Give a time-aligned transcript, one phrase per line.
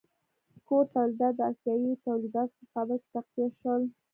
[0.67, 3.81] کور تولیدات د اسیايي تولیداتو په مقابل کې تقویه شول.